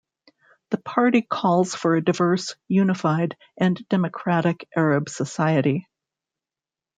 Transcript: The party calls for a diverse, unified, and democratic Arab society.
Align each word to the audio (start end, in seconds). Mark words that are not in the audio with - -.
The 0.71 0.79
party 0.79 1.21
calls 1.21 1.75
for 1.75 1.95
a 1.95 2.03
diverse, 2.03 2.55
unified, 2.67 3.37
and 3.55 3.87
democratic 3.87 4.67
Arab 4.75 5.09
society. 5.09 5.87